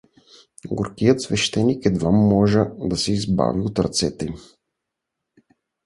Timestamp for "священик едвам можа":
1.21-2.71